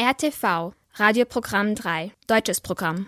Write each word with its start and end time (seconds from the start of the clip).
RTV, 0.00 0.72
Radioprogramm 0.94 1.76
3, 1.76 2.10
deutsches 2.26 2.60
Programm. 2.60 3.06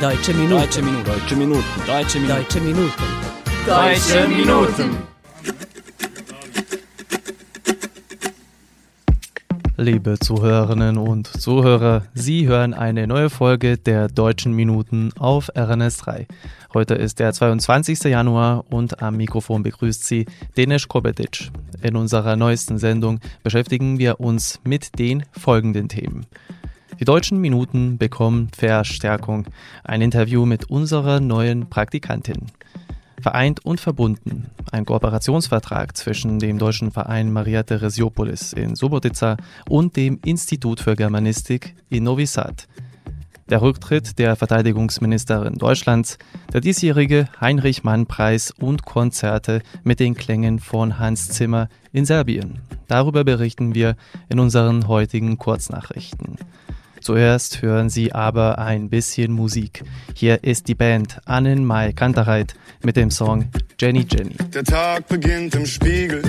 Deutsche 0.00 0.32
Minuten. 0.34 0.60
Deutsche 0.60 0.82
Minuten. 0.82 1.04
Deutsche 1.04 1.34
Minuten. 1.34 1.64
Deutsche 1.84 2.20
Minuten. 2.20 2.36
Deutsche 2.36 2.60
Minuten. 2.60 3.02
Deutsche 3.66 4.28
Minuten. 4.28 5.15
Liebe 9.78 10.18
Zuhörerinnen 10.18 10.96
und 10.96 11.26
Zuhörer, 11.26 12.04
Sie 12.14 12.48
hören 12.48 12.72
eine 12.72 13.06
neue 13.06 13.28
Folge 13.28 13.76
der 13.76 14.08
Deutschen 14.08 14.54
Minuten 14.54 15.10
auf 15.18 15.54
RNS3. 15.54 16.24
Heute 16.72 16.94
ist 16.94 17.18
der 17.18 17.34
22. 17.34 18.04
Januar 18.04 18.64
und 18.70 19.02
am 19.02 19.18
Mikrofon 19.18 19.62
begrüßt 19.62 20.02
Sie 20.02 20.24
Denis 20.56 20.88
Kobetic. 20.88 21.50
In 21.82 21.94
unserer 21.94 22.36
neuesten 22.36 22.78
Sendung 22.78 23.20
beschäftigen 23.42 23.98
wir 23.98 24.18
uns 24.18 24.60
mit 24.64 24.98
den 24.98 25.24
folgenden 25.32 25.90
Themen. 25.90 26.24
Die 26.98 27.04
deutschen 27.04 27.38
Minuten 27.42 27.98
bekommen 27.98 28.48
Verstärkung. 28.56 29.46
Ein 29.84 30.00
Interview 30.00 30.46
mit 30.46 30.70
unserer 30.70 31.20
neuen 31.20 31.68
Praktikantin. 31.68 32.46
Vereint 33.20 33.64
und 33.64 33.80
verbunden. 33.80 34.50
Ein 34.72 34.84
Kooperationsvertrag 34.84 35.96
zwischen 35.96 36.38
dem 36.38 36.58
deutschen 36.58 36.90
Verein 36.90 37.32
Maria 37.32 37.62
Theresiopolis 37.62 38.52
in 38.52 38.76
Subotica 38.76 39.36
und 39.68 39.96
dem 39.96 40.20
Institut 40.24 40.80
für 40.80 40.96
Germanistik 40.96 41.74
in 41.88 42.04
Novi 42.04 42.26
Sad. 42.26 42.68
Der 43.48 43.62
Rücktritt 43.62 44.18
der 44.18 44.34
Verteidigungsministerin 44.34 45.54
Deutschlands, 45.54 46.18
der 46.52 46.60
diesjährige 46.60 47.28
Heinrich-Mann-Preis 47.40 48.52
und 48.58 48.84
Konzerte 48.84 49.62
mit 49.84 50.00
den 50.00 50.14
Klängen 50.14 50.58
von 50.58 50.98
Hans 50.98 51.28
Zimmer 51.28 51.68
in 51.92 52.04
Serbien. 52.04 52.60
Darüber 52.88 53.22
berichten 53.22 53.74
wir 53.74 53.96
in 54.28 54.40
unseren 54.40 54.88
heutigen 54.88 55.38
Kurznachrichten. 55.38 56.38
Zuerst 57.06 57.62
hören 57.62 57.88
Sie 57.88 58.12
aber 58.12 58.58
ein 58.58 58.90
bisschen 58.90 59.30
Musik. 59.30 59.84
Hier 60.12 60.42
ist 60.42 60.66
die 60.66 60.74
Band 60.74 61.20
Annen 61.24 61.64
Mai 61.64 61.92
Kantereit 61.92 62.54
mit 62.82 62.96
dem 62.96 63.12
Song 63.12 63.48
Jenny 63.80 64.04
Jenny. 64.10 64.34
Der 64.52 64.64
Tag 64.64 65.06
beginnt 65.06 65.54
im 65.54 65.66
Spiegel. 65.66 66.20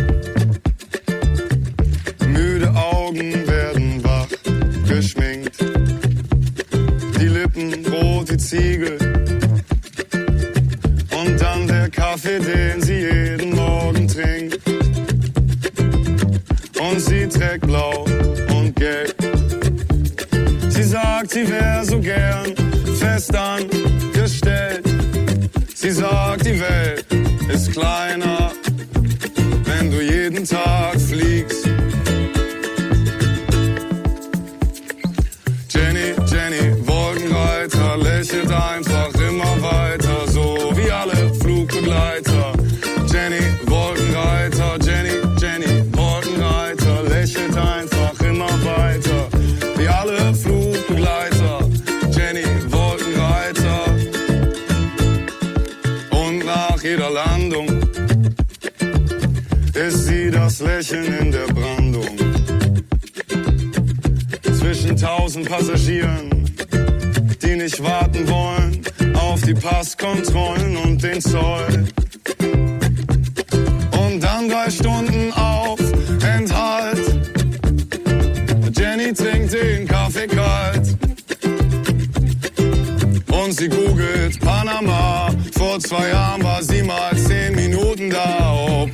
Fest 23.32 23.67
Passagieren, 65.48 66.30
die 67.42 67.56
nicht 67.56 67.82
warten 67.82 68.28
wollen 68.28 68.82
auf 69.16 69.42
die 69.42 69.54
Passkontrollen 69.54 70.76
und 70.78 71.02
den 71.02 71.22
Zoll. 71.22 71.88
Und 73.92 74.20
dann 74.22 74.50
drei 74.50 74.70
Stunden 74.70 75.32
auf 75.32 75.80
Enthalt. 76.22 77.00
Jenny 78.78 79.14
trinkt 79.14 79.54
den 79.54 79.88
Kaffee 79.88 80.28
kalt. 80.28 80.98
Und 83.32 83.54
sie 83.54 83.70
googelt 83.70 84.40
Panama. 84.42 85.30
Vor 85.58 85.80
zwei 85.80 86.10
Jahren 86.10 86.44
war 86.44 86.62
sie 86.62 86.84
mal 86.84 87.16
zehn 87.16 87.56
Minuten 87.56 88.10
da. 88.10 88.54
Oh, 88.54 88.87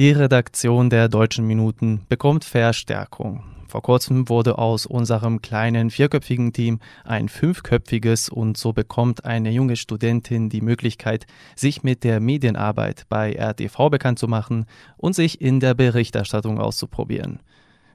Die 0.00 0.12
Redaktion 0.12 0.88
der 0.88 1.10
Deutschen 1.10 1.46
Minuten 1.46 2.06
bekommt 2.08 2.46
Verstärkung. 2.46 3.42
Vor 3.68 3.82
kurzem 3.82 4.30
wurde 4.30 4.56
aus 4.56 4.86
unserem 4.86 5.42
kleinen 5.42 5.90
vierköpfigen 5.90 6.54
Team 6.54 6.80
ein 7.04 7.28
fünfköpfiges 7.28 8.30
und 8.30 8.56
so 8.56 8.72
bekommt 8.72 9.26
eine 9.26 9.50
junge 9.50 9.76
Studentin 9.76 10.48
die 10.48 10.62
Möglichkeit, 10.62 11.26
sich 11.54 11.82
mit 11.82 12.02
der 12.02 12.18
Medienarbeit 12.18 13.04
bei 13.10 13.34
RTV 13.34 13.90
bekannt 13.90 14.18
zu 14.18 14.26
machen 14.26 14.64
und 14.96 15.14
sich 15.14 15.42
in 15.42 15.60
der 15.60 15.74
Berichterstattung 15.74 16.58
auszuprobieren. 16.58 17.40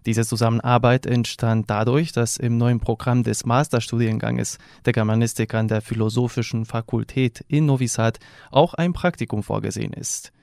Diese 0.06 0.28
Zusammenarbeit 0.28 1.08
entstand 1.08 1.72
dadurch, 1.72 2.12
dass 2.12 2.38
im 2.38 2.60
neuen 2.60 2.80
Programm 2.80 3.24
des 3.24 3.48
Masterstudienganges 3.48 4.60
der 4.86 4.94
Germanistik 4.94 5.56
an 5.56 5.68
der 5.68 5.82
Philosophischen 5.82 6.66
Fakultät 6.66 7.44
in 7.48 7.66
Novi 7.66 7.88
Sad 7.88 8.20
auch 8.52 8.76
ein 8.76 8.94
Praktikum 8.94 9.42
vorgesehen 9.42 9.94
ist. 9.94 10.35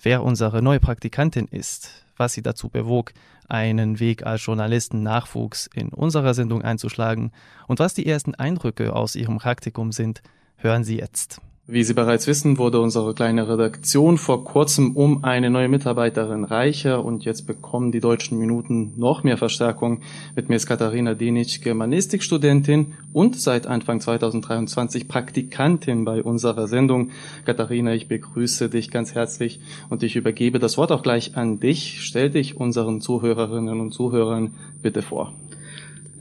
Wer 0.00 0.22
unsere 0.22 0.62
neue 0.62 0.80
Praktikantin 0.80 1.46
ist, 1.46 2.04
was 2.16 2.32
sie 2.32 2.42
dazu 2.42 2.68
bewog, 2.68 3.12
einen 3.48 4.00
Weg 4.00 4.26
als 4.26 4.44
Journalisten-Nachwuchs 4.44 5.68
in 5.72 5.88
unserer 5.88 6.34
Sendung 6.34 6.62
einzuschlagen 6.62 7.32
und 7.66 7.78
was 7.78 7.94
die 7.94 8.06
ersten 8.06 8.34
Eindrücke 8.34 8.94
aus 8.94 9.14
ihrem 9.14 9.38
Praktikum 9.38 9.92
sind, 9.92 10.22
hören 10.56 10.84
Sie 10.84 10.98
jetzt. 10.98 11.40
Wie 11.68 11.82
Sie 11.82 11.94
bereits 11.94 12.28
wissen, 12.28 12.58
wurde 12.58 12.80
unsere 12.80 13.12
kleine 13.12 13.48
Redaktion 13.48 14.18
vor 14.18 14.44
kurzem 14.44 14.94
um 14.94 15.24
eine 15.24 15.50
neue 15.50 15.66
Mitarbeiterin 15.66 16.44
reicher 16.44 17.04
und 17.04 17.24
jetzt 17.24 17.48
bekommen 17.48 17.90
die 17.90 17.98
deutschen 17.98 18.38
Minuten 18.38 18.92
noch 18.96 19.24
mehr 19.24 19.36
Verstärkung. 19.36 20.00
Mit 20.36 20.48
mir 20.48 20.54
ist 20.54 20.66
Katharina 20.66 21.14
Denic, 21.14 21.62
Germanistikstudentin 21.62 22.94
und 23.12 23.34
seit 23.34 23.66
Anfang 23.66 24.00
2023 24.00 25.08
Praktikantin 25.08 26.04
bei 26.04 26.22
unserer 26.22 26.68
Sendung. 26.68 27.10
Katharina, 27.44 27.94
ich 27.94 28.06
begrüße 28.06 28.68
dich 28.68 28.92
ganz 28.92 29.16
herzlich 29.16 29.58
und 29.90 30.04
ich 30.04 30.14
übergebe 30.14 30.60
das 30.60 30.76
Wort 30.76 30.92
auch 30.92 31.02
gleich 31.02 31.36
an 31.36 31.58
dich. 31.58 31.98
Stell 32.00 32.30
dich 32.30 32.56
unseren 32.56 33.00
Zuhörerinnen 33.00 33.80
und 33.80 33.90
Zuhörern 33.90 34.52
bitte 34.82 35.02
vor. 35.02 35.32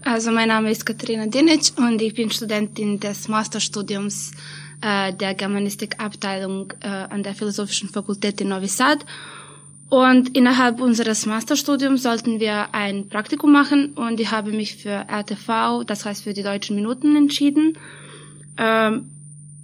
Also 0.01 0.31
mein 0.31 0.47
Name 0.47 0.71
ist 0.71 0.87
Katharina 0.87 1.27
Denic 1.27 1.73
und 1.77 2.01
ich 2.01 2.15
bin 2.15 2.31
Studentin 2.31 2.99
des 2.99 3.27
Masterstudiums 3.27 4.31
äh, 4.81 5.13
der 5.13 5.33
Germanistikabteilung 5.33 6.73
äh, 6.81 6.87
an 6.87 7.23
der 7.23 7.35
Philosophischen 7.35 7.89
Fakultät 7.89 8.41
in 8.41 8.49
Novi 8.49 8.67
Sad. 8.67 9.05
Und 9.89 10.35
innerhalb 10.35 10.81
unseres 10.81 11.25
Masterstudiums 11.25 12.03
sollten 12.03 12.39
wir 12.39 12.73
ein 12.73 13.07
Praktikum 13.07 13.51
machen 13.51 13.93
und 13.93 14.19
ich 14.19 14.31
habe 14.31 14.51
mich 14.51 14.77
für 14.77 15.05
RTV, 15.07 15.83
das 15.85 16.05
heißt 16.05 16.23
für 16.23 16.33
die 16.33 16.43
deutschen 16.43 16.75
Minuten 16.75 17.15
entschieden. 17.15 17.77
Ähm, 18.57 19.11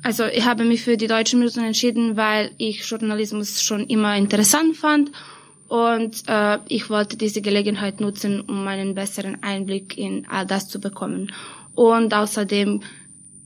also 0.03 0.25
ich 0.25 0.45
habe 0.45 0.63
mich 0.63 0.83
für 0.83 0.97
die 0.97 1.07
deutschen 1.07 1.39
Minuten 1.39 1.63
entschieden, 1.63 2.17
weil 2.17 2.51
ich 2.57 2.83
Journalismus 2.87 3.61
schon 3.61 3.85
immer 3.87 4.15
interessant 4.15 4.77
fand 4.77 5.11
und 5.67 6.23
äh, 6.27 6.57
ich 6.67 6.89
wollte 6.89 7.17
diese 7.17 7.41
Gelegenheit 7.41 8.01
nutzen, 8.01 8.41
um 8.41 8.67
einen 8.67 8.93
besseren 8.93 9.41
Einblick 9.41 9.97
in 9.97 10.27
all 10.27 10.45
das 10.45 10.67
zu 10.67 10.81
bekommen. 10.81 11.31
Und 11.75 12.13
außerdem 12.13 12.81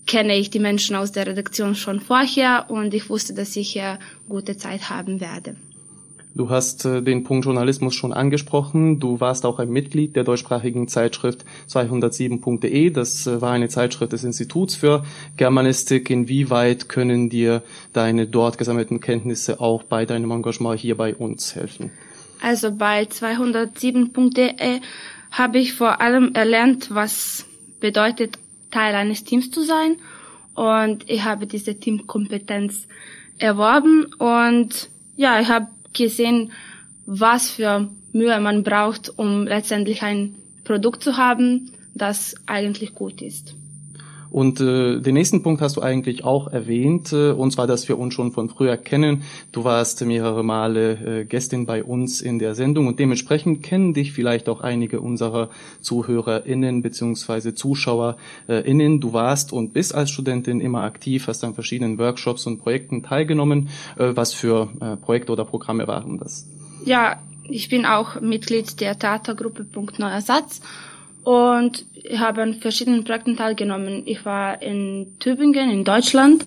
kenne 0.06 0.38
ich 0.38 0.50
die 0.50 0.60
Menschen 0.60 0.96
aus 0.96 1.12
der 1.12 1.28
Redaktion 1.28 1.76
schon 1.76 2.00
vorher 2.00 2.66
und 2.70 2.94
ich 2.94 3.10
wusste, 3.10 3.34
dass 3.34 3.56
ich 3.56 3.72
hier 3.72 4.00
gute 4.28 4.58
Zeit 4.58 4.90
haben 4.90 5.20
werde. 5.20 5.56
Du 6.36 6.50
hast 6.50 6.84
äh, 6.84 7.02
den 7.02 7.24
Punkt 7.24 7.46
Journalismus 7.46 7.96
schon 7.96 8.12
angesprochen. 8.12 9.00
Du 9.00 9.22
warst 9.22 9.46
auch 9.46 9.58
ein 9.58 9.70
Mitglied 9.70 10.18
der 10.18 10.26
deutschsprachigen 10.26 10.90
Zeitschrift 10.90 11.46
207.de. 11.70 12.90
Das 12.90 13.26
äh, 13.26 13.42
war 13.42 13.54
eine 13.54 13.70
Zeitschrift 13.70 14.12
des 14.12 14.26
Instituts 14.26 14.76
für 14.76 15.06
Germanistik. 15.38 16.10
Inwieweit 16.10 16.90
können 16.90 17.30
dir 17.30 17.64
deine 17.94 18.28
dort 18.28 18.58
gesammelten 18.58 19.00
Kenntnisse 19.00 19.62
auch 19.62 19.84
bei 19.84 20.06
deinem 20.06 20.30
Engagement 20.32 20.78
hier 20.78 20.98
bei 20.98 21.16
uns 21.16 21.56
helfen? 21.56 21.92
Also 22.42 22.70
bei 22.72 23.04
207.de 23.04 24.82
habe 25.32 25.58
ich 25.58 25.74
vor 25.74 26.02
allem 26.02 26.34
erlernt, 26.34 26.94
was 26.94 27.46
bedeutet 27.80 28.40
Teil 28.76 28.94
eines 28.94 29.24
Teams 29.24 29.52
zu 29.52 29.64
sein. 29.64 29.96
Und 30.54 31.10
ich 31.10 31.24
habe 31.24 31.48
diese 31.48 31.80
Teamkompetenz 31.80 32.88
erworben 33.38 34.06
und 34.18 34.90
ja, 35.18 35.40
ich 35.40 35.48
habe 35.48 35.68
gesehen, 35.94 36.52
was 37.06 37.50
für 37.50 37.90
Mühe 38.12 38.40
man 38.40 38.64
braucht, 38.64 39.18
um 39.18 39.46
letztendlich 39.46 40.02
ein 40.04 40.36
Produkt 40.64 41.04
zu 41.04 41.18
haben, 41.18 41.72
das 41.94 42.36
eigentlich 42.46 42.94
gut 42.94 43.22
ist. 43.22 43.56
Und 44.36 44.60
äh, 44.60 45.00
den 45.00 45.14
nächsten 45.14 45.44
Punkt 45.44 45.62
hast 45.62 45.78
du 45.78 45.82
eigentlich 45.82 46.26
auch 46.26 46.52
erwähnt, 46.52 47.14
äh, 47.14 47.32
und 47.32 47.52
zwar, 47.52 47.68
dass 47.68 47.88
wir 47.88 47.98
uns 47.98 48.14
schon 48.14 48.34
von 48.34 48.50
früher 48.50 48.76
kennen. 48.76 49.24
Du 49.54 49.64
warst 49.64 50.04
mehrere 50.04 50.44
Male 50.44 51.22
äh, 51.22 51.24
Gästin 51.24 51.66
bei 51.66 51.86
uns 51.86 52.20
in 52.20 52.38
der 52.38 52.54
Sendung 52.54 52.88
und 52.88 53.00
dementsprechend 53.00 53.64
kennen 53.64 53.94
dich 53.94 54.12
vielleicht 54.12 54.50
auch 54.50 54.60
einige 54.60 55.00
unserer 55.00 55.52
ZuhörerInnen 55.80 56.82
beziehungsweise 56.82 57.56
ZuschauerInnen. 57.56 59.00
Du 59.00 59.14
warst 59.14 59.54
und 59.54 59.72
bist 59.72 59.96
als 59.96 60.12
Studentin 60.12 60.60
immer 60.60 60.84
aktiv, 60.84 61.28
hast 61.30 61.46
an 61.46 61.54
verschiedenen 61.54 61.98
Workshops 61.98 62.46
und 62.46 62.58
Projekten 62.58 63.04
teilgenommen. 63.04 63.70
Äh, 63.98 64.18
was 64.18 64.34
für 64.34 64.68
äh, 64.82 64.98
Projekte 64.98 65.32
oder 65.32 65.46
Programme 65.46 65.88
waren 65.88 66.18
das? 66.18 66.46
Ja, 66.84 67.22
ich 67.48 67.70
bin 67.70 67.86
auch 67.86 68.20
Mitglied 68.20 68.82
der 68.82 69.00
Theatergruppe 69.00 69.64
Punkt 69.64 69.98
Neuersatz 69.98 70.60
und 71.26 71.86
ich 71.96 72.20
habe 72.20 72.44
an 72.44 72.54
verschiedenen 72.54 73.04
Projekten 73.04 73.36
teilgenommen. 73.36 74.04
Ich 74.06 74.26
war 74.26 74.62
in 74.62 75.18
Tübingen 75.20 75.72
in 75.72 75.84
Deutschland 75.84 76.46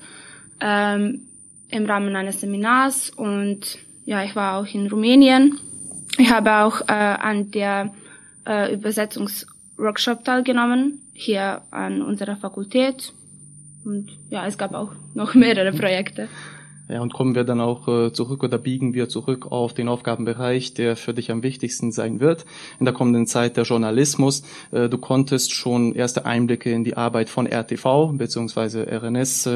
ähm, 0.61 1.23
im 1.69 1.85
Rahmen 1.85 2.15
eines 2.15 2.41
Seminars 2.41 3.11
und 3.11 3.77
ja, 4.05 4.23
ich 4.23 4.37
war 4.37 4.57
auch 4.57 4.73
in 4.73 4.87
Rumänien. 4.87 5.59
Ich 6.17 6.31
habe 6.31 6.59
auch 6.59 6.83
äh, 6.83 6.93
an 6.93 7.51
der 7.51 7.93
äh, 8.47 8.73
Übersetzungsworkshop 8.73 10.25
teilgenommen, 10.25 11.03
hier 11.13 11.63
an 11.73 12.01
unserer 12.01 12.37
Fakultät. 12.37 13.13
Und 13.85 14.17
ja, 14.31 14.47
es 14.47 14.59
gab 14.59 14.75
auch 14.75 14.93
noch 15.13 15.35
mehrere 15.35 15.73
Projekte. 15.73 16.29
Ja, 16.91 17.03
und 17.03 17.13
kommen 17.13 17.35
wir 17.35 17.45
dann 17.45 17.61
auch 17.61 17.87
äh, 17.87 18.13
zurück 18.15 18.43
oder 18.43 18.57
biegen 18.57 18.95
wir 18.95 19.11
zurück 19.11 19.53
auf 19.53 19.75
den 19.75 19.89
Aufgabenbereich, 19.89 20.73
der 20.73 20.97
für 20.97 21.13
dich 21.13 21.31
am 21.31 21.43
wichtigsten 21.43 21.93
sein 21.93 22.19
wird 22.19 22.47
in 22.81 22.87
der 22.87 22.95
kommenden 22.95 23.27
Zeit, 23.27 23.59
der 23.59 23.65
Journalismus. 23.65 24.43
Äh, 24.71 24.89
du 24.89 24.97
konntest 24.97 25.53
schon 25.53 25.95
erste 25.95 26.25
Einblicke 26.25 26.73
in 26.73 26.85
die 26.85 26.97
Arbeit 26.97 27.29
von 27.29 27.47
RTV 27.47 28.13
bzw. 28.15 28.85
RNS 28.97 29.51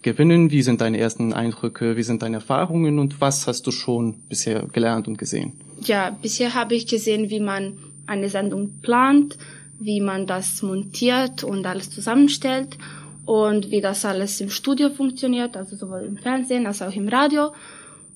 gewinnen. 0.00 0.50
Wie 0.50 0.62
sind 0.62 0.80
deine 0.80 0.98
ersten 0.98 1.34
Eindrücke, 1.34 1.98
wie 1.98 2.02
sind 2.02 2.22
deine 2.22 2.36
Erfahrungen 2.36 2.98
und 2.98 3.20
was 3.20 3.46
hast 3.46 3.66
du 3.66 3.70
schon 3.70 4.14
bisher 4.30 4.62
gelernt 4.72 5.08
und 5.08 5.18
gesehen? 5.18 5.52
Ja, 5.82 6.16
bisher 6.22 6.54
habe 6.54 6.74
ich 6.74 6.86
gesehen, 6.86 7.28
wie 7.28 7.40
man 7.40 7.74
eine 8.06 8.30
Sendung 8.30 8.80
plant, 8.80 9.36
wie 9.78 10.00
man 10.00 10.26
das 10.26 10.62
montiert 10.62 11.44
und 11.44 11.66
alles 11.66 11.90
zusammenstellt 11.90 12.78
und 13.28 13.70
wie 13.70 13.82
das 13.82 14.06
alles 14.06 14.40
im 14.40 14.48
Studio 14.48 14.88
funktioniert, 14.88 15.54
also 15.54 15.76
sowohl 15.76 16.00
im 16.00 16.16
Fernsehen 16.16 16.66
als 16.66 16.80
auch 16.80 16.94
im 16.94 17.08
Radio. 17.08 17.52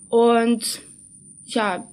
Und 0.09 0.81
ja, 1.45 1.87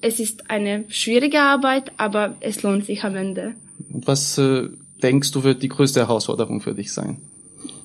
es 0.00 0.20
ist 0.20 0.48
eine 0.48 0.84
schwierige 0.88 1.40
Arbeit, 1.40 1.90
aber 1.96 2.36
es 2.38 2.62
lohnt 2.62 2.86
sich 2.86 3.02
am 3.02 3.16
Ende. 3.16 3.56
Und 3.92 4.06
was 4.06 4.38
äh, 4.38 4.68
denkst 5.02 5.32
du 5.32 5.42
wird 5.42 5.64
die 5.64 5.70
größte 5.70 5.98
Herausforderung 5.98 6.60
für 6.60 6.72
dich 6.72 6.92
sein? 6.92 7.16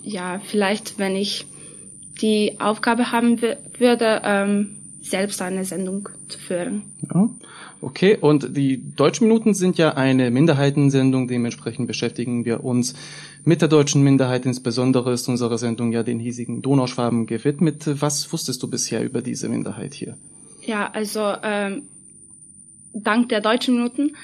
Ja, 0.03 0.39
vielleicht, 0.45 0.99
wenn 0.99 1.15
ich 1.15 1.47
die 2.21 2.59
Aufgabe 2.59 3.11
haben 3.11 3.41
würde, 3.41 4.21
ähm, 4.23 4.75
selbst 5.01 5.41
eine 5.41 5.65
Sendung 5.65 6.07
zu 6.27 6.37
führen. 6.37 6.83
Ja. 7.11 7.27
Okay, 7.79 8.17
und 8.19 8.57
die 8.57 8.81
deutschen 8.95 9.27
Minuten 9.27 9.53
sind 9.53 9.77
ja 9.77 9.93
eine 9.93 10.31
Minderheitensendung, 10.31 11.27
dementsprechend 11.27 11.87
beschäftigen 11.87 12.43
wir 12.43 12.63
uns 12.63 12.95
mit 13.43 13.61
der 13.61 13.67
deutschen 13.67 14.03
Minderheit. 14.03 14.45
Insbesondere 14.45 15.13
ist 15.13 15.27
unsere 15.27 15.57
Sendung 15.57 15.91
ja 15.91 16.01
den 16.01 16.19
hiesigen 16.19 16.61
Donauschwaben 16.61 17.27
gewidmet. 17.27 17.83
Was 18.01 18.31
wusstest 18.33 18.63
du 18.63 18.69
bisher 18.69 19.03
über 19.03 19.21
diese 19.21 19.47
Minderheit 19.47 19.93
hier? 19.93 20.17
Ja, 20.65 20.89
also 20.91 21.33
ähm, 21.43 21.83
dank 22.93 23.29
der 23.29 23.41
deutschen 23.41 23.75
Minuten 23.75 24.15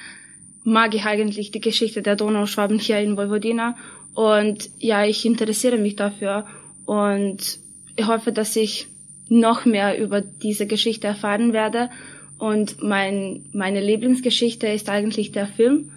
mag 0.64 0.96
ich 0.96 1.06
eigentlich 1.06 1.52
die 1.52 1.62
Geschichte 1.62 2.02
der 2.02 2.16
Donauschwaben 2.16 2.80
hier 2.80 3.00
in 3.00 3.18
Vojvodina 3.18 3.76
und 4.16 4.70
ja, 4.80 5.06
ich 5.06 5.26
interessiere 5.26 5.78
mich 5.78 5.96
dafür 5.96 6.46
und 6.86 7.60
ich 7.96 8.08
hoffe, 8.08 8.32
dass 8.32 8.56
ich 8.56 8.88
noch 9.30 9.66
mehr 9.66 10.00
über 10.00 10.22
diese 10.22 10.68
Geschichte 10.68 11.08
erfahren 11.08 11.54
werde 11.54 11.90
und 12.38 12.82
mein, 12.82 13.46
meine 13.54 13.82
Lieblingsgeschichte 13.82 14.68
ist 14.68 14.90
eigentlich 14.90 15.32
der 15.32 15.48
Film 15.48 15.92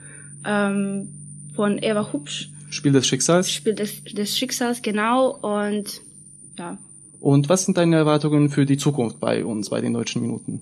ähm, 0.45 1.09
von 1.55 1.78
Eva 1.83 2.12
Hupsch. 2.12 2.50
Spiel 2.71 2.93
des 2.93 3.07
Schicksals? 3.07 3.50
Spiel 3.50 3.75
des, 3.75 4.05
des 4.05 4.37
Schicksals, 4.37 4.83
genau. 4.83 5.31
Und 5.31 6.02
ja. 6.59 6.78
Und 7.21 7.49
was 7.49 7.64
sind 7.64 7.76
deine 7.76 7.97
Erwartungen 7.97 8.50
für 8.50 8.66
die 8.66 8.76
Zukunft 8.76 9.19
bei 9.21 9.45
uns, 9.45 9.71
bei 9.71 9.81
den 9.81 9.95
deutschen 9.95 10.23
Minuten? 10.23 10.61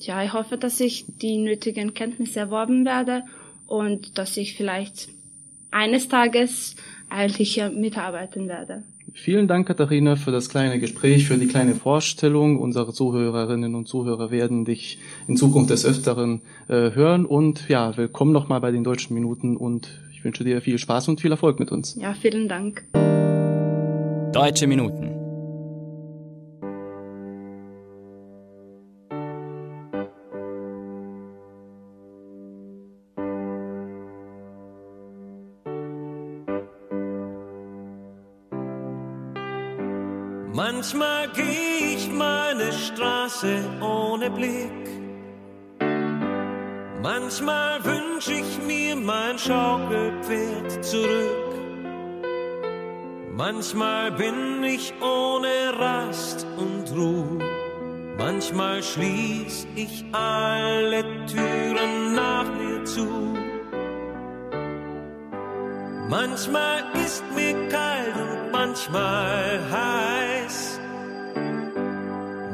Ja, 0.00 0.22
ich 0.24 0.32
hoffe, 0.32 0.58
dass 0.58 0.80
ich 0.80 1.04
die 1.20 1.38
nötigen 1.38 1.94
Kenntnisse 1.94 2.40
erworben 2.40 2.84
werde 2.84 3.22
und 3.66 4.18
dass 4.18 4.36
ich 4.36 4.56
vielleicht 4.56 5.08
eines 5.70 6.08
Tages 6.08 6.74
eigentlich 7.08 7.54
hier 7.54 7.70
mitarbeiten 7.70 8.48
werde. 8.48 8.82
Vielen 9.14 9.46
Dank, 9.46 9.68
Katharina, 9.68 10.16
für 10.16 10.30
das 10.30 10.48
kleine 10.48 10.78
Gespräch, 10.78 11.26
für 11.26 11.36
die 11.36 11.46
kleine 11.46 11.74
Vorstellung. 11.74 12.58
Unsere 12.58 12.92
Zuhörerinnen 12.92 13.74
und 13.74 13.86
Zuhörer 13.86 14.30
werden 14.30 14.64
dich 14.64 14.98
in 15.28 15.36
Zukunft 15.36 15.70
des 15.70 15.84
Öfteren 15.84 16.40
äh, 16.68 16.92
hören. 16.92 17.26
Und 17.26 17.68
ja, 17.68 17.96
willkommen 17.96 18.32
nochmal 18.32 18.60
bei 18.60 18.70
den 18.70 18.84
Deutschen 18.84 19.14
Minuten 19.14 19.56
und 19.56 19.88
ich 20.12 20.24
wünsche 20.24 20.44
dir 20.44 20.60
viel 20.62 20.78
Spaß 20.78 21.08
und 21.08 21.20
viel 21.20 21.30
Erfolg 21.30 21.60
mit 21.60 21.70
uns. 21.70 21.96
Ja, 22.00 22.14
vielen 22.14 22.48
Dank. 22.48 22.84
Deutsche 24.32 24.66
Minuten. 24.66 25.21
Manchmal 40.54 41.28
geh 41.34 41.94
ich 41.94 42.10
meine 42.12 42.70
Straße 42.72 43.64
ohne 43.80 44.30
Blick. 44.30 44.86
Manchmal 47.02 47.82
wünsch 47.82 48.28
ich 48.28 48.62
mir 48.66 48.94
mein 48.94 49.38
Schaukelpferd 49.38 50.84
zurück. 50.84 51.54
Manchmal 53.34 54.12
bin 54.12 54.62
ich 54.62 54.92
ohne 55.00 55.78
Rast 55.78 56.46
und 56.58 56.94
Ruhe. 56.94 57.38
Manchmal 58.18 58.82
schließ 58.82 59.66
ich 59.74 60.04
alle 60.12 61.02
Türen 61.24 62.14
nach 62.14 62.44
mir 62.58 62.84
zu. 62.84 63.31
Manchmal 66.12 66.82
ist 67.06 67.24
mir 67.34 67.54
kalt 67.70 68.14
und 68.14 68.52
manchmal 68.52 69.58
heiß. 69.70 70.78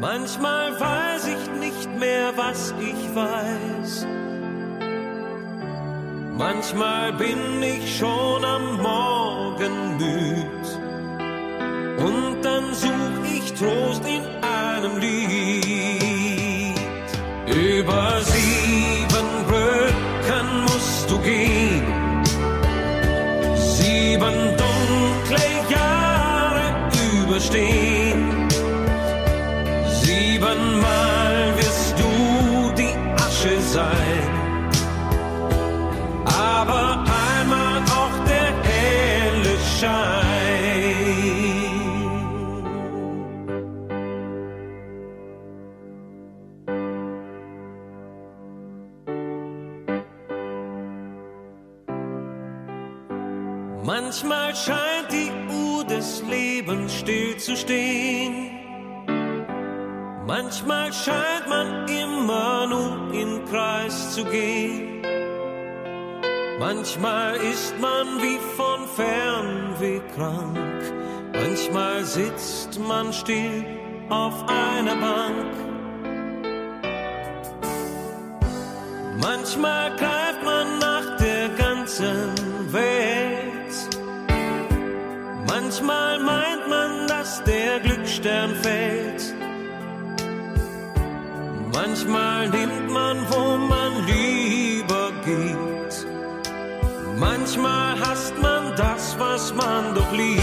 Manchmal 0.01 0.79
weiß 0.79 1.27
ich 1.27 1.45
nicht 1.59 1.91
mehr, 1.99 2.37
was 2.37 2.73
ich 2.79 3.01
weiß. 3.17 4.07
Manchmal 6.37 7.13
bin 7.15 7.61
ich 7.61 7.99
schon 7.99 8.45
am 8.45 8.77
Morgen 8.81 9.97
müd 9.99 10.58
Manchmal 60.41 60.93
scheint 60.93 61.49
man 61.49 61.89
immer 61.89 62.65
nur 62.69 63.13
im 63.13 63.45
Kreis 63.47 64.15
zu 64.15 64.25
gehen. 64.25 65.03
Manchmal 66.61 67.35
ist 67.39 67.75
man 67.81 68.07
wie 68.23 68.39
von 68.57 68.87
Fernweh 68.95 70.01
krank, 70.15 70.81
manchmal 71.33 72.05
sitzt 72.05 72.79
man 72.79 73.13
still 73.13 73.65
auf 74.11 74.45
einer 74.47 74.95
Bank. 74.95 75.55
Manchmal 79.21 79.91
greift 79.97 80.43
man 80.45 80.79
nach 80.79 81.17
der 81.17 81.49
ganzen 81.65 82.73
Welt, 82.73 83.75
manchmal 85.49 86.21
meint 86.21 86.69
man, 86.69 87.09
dass 87.09 87.43
der 87.43 87.81
Glücksstern 87.81 88.55
fällt. 88.63 89.18
Manchmal 91.99 92.49
nimmt 92.51 92.93
man, 92.93 93.27
wo 93.29 93.57
man 93.57 94.07
lieber 94.07 95.11
geht. 95.25 96.07
Manchmal 97.17 97.99
hasst 97.99 98.35
man 98.41 98.73
das, 98.77 99.19
was 99.19 99.53
man 99.53 99.97
doch 99.97 100.13
liebt. 100.13 100.39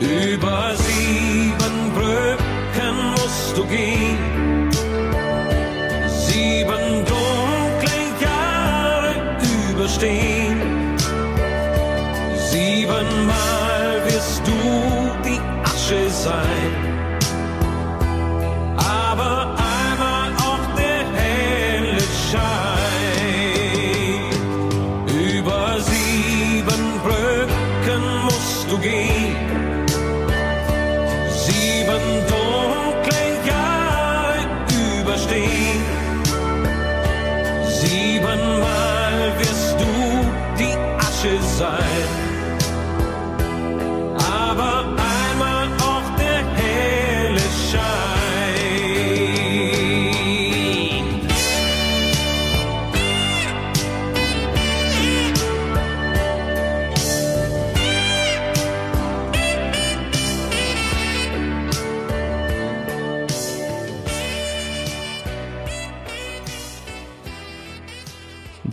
Über 0.00 0.74
sieben 0.74 1.92
Brücken 1.94 2.96
musst 3.12 3.56
du 3.56 3.64
gehen. 3.66 4.70
Sieben 6.08 7.04
dunkle 7.12 8.00
Jahre 8.20 9.14
überstehen. 9.70 10.96
Siebenmal 12.50 14.02
wirst 14.04 14.42
du 14.44 14.58
die 15.24 15.40
Asche 15.62 16.10
sein. 16.10 16.57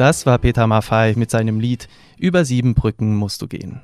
Das 0.05 0.27
war 0.27 0.38
Peter 0.38 0.67
Maffei 0.67 1.15
mit 1.17 1.31
seinem 1.31 1.59
Lied 1.59 1.89
Über 2.19 2.45
sieben 2.45 2.75
Brücken 2.75 3.15
musst 3.15 3.41
du 3.41 3.47
gehen. 3.47 3.81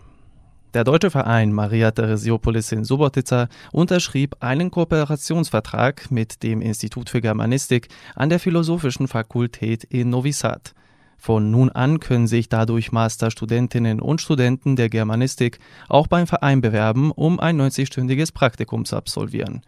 Der 0.75 0.83
deutsche 0.83 1.09
Verein 1.09 1.51
Maria 1.51 1.89
Theresiopolis 1.89 2.71
in 2.71 2.83
Subotica 2.83 3.49
unterschrieb 3.71 4.35
einen 4.39 4.69
Kooperationsvertrag 4.69 6.11
mit 6.11 6.43
dem 6.43 6.61
Institut 6.61 7.09
für 7.09 7.21
Germanistik 7.21 7.87
an 8.13 8.29
der 8.29 8.37
Philosophischen 8.37 9.07
Fakultät 9.07 9.83
in 9.85 10.11
Novi 10.11 10.31
Sad. 10.31 10.75
Von 11.17 11.49
nun 11.49 11.71
an 11.71 11.99
können 11.99 12.27
sich 12.27 12.49
dadurch 12.49 12.91
Masterstudentinnen 12.91 13.99
und 13.99 14.21
Studenten 14.21 14.75
der 14.75 14.89
Germanistik 14.89 15.57
auch 15.89 16.05
beim 16.05 16.27
Verein 16.27 16.61
bewerben, 16.61 17.11
um 17.11 17.39
ein 17.39 17.59
90-stündiges 17.59 18.31
Praktikum 18.31 18.85
zu 18.85 18.95
absolvieren. 18.95 19.63